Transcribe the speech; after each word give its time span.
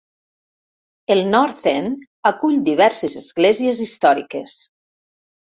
El 1.15 1.19
North 1.35 1.67
End 1.73 2.01
acull 2.31 2.57
diverses 2.71 3.19
esglésies 3.23 3.83
històriques. 3.89 4.57